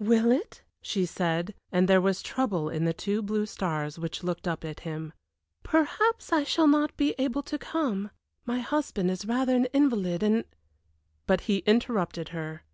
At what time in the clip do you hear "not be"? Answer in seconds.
6.66-7.14